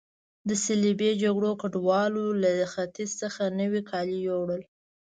د 0.47 0.49
صلیبي 0.65 1.11
جګړو 1.23 1.51
ګډوالو 1.61 2.25
له 2.43 2.51
ختیځ 2.73 3.11
څخه 3.21 3.43
نوي 3.59 3.81
کالي 3.89 4.17
یوړل. 4.29 4.61